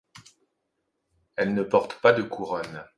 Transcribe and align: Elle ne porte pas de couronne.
Elle 1.35 1.53
ne 1.53 1.61
porte 1.61 2.01
pas 2.01 2.11
de 2.11 2.23
couronne. 2.23 2.85